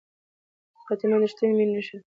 فاطمه 0.87 1.17
د 1.19 1.21
ریښتینې 1.23 1.53
مینې 1.57 1.73
نښه 1.77 1.95
ده. 1.99 2.05